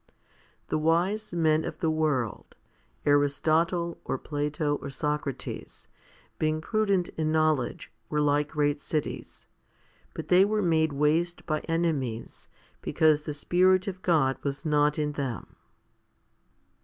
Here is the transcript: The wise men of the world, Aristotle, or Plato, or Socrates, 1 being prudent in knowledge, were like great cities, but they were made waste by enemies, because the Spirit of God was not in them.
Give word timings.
The 0.69 0.79
wise 0.79 1.31
men 1.31 1.63
of 1.63 1.77
the 1.77 1.91
world, 1.91 2.55
Aristotle, 3.05 3.99
or 4.03 4.17
Plato, 4.17 4.77
or 4.77 4.89
Socrates, 4.89 5.87
1 5.91 5.97
being 6.39 6.59
prudent 6.59 7.09
in 7.09 7.31
knowledge, 7.31 7.91
were 8.09 8.19
like 8.19 8.47
great 8.47 8.81
cities, 8.81 9.45
but 10.15 10.27
they 10.29 10.43
were 10.43 10.63
made 10.63 10.91
waste 10.91 11.45
by 11.45 11.59
enemies, 11.69 12.47
because 12.81 13.21
the 13.21 13.31
Spirit 13.35 13.87
of 13.87 14.01
God 14.01 14.39
was 14.43 14.65
not 14.65 14.97
in 14.97 15.11
them. 15.11 15.55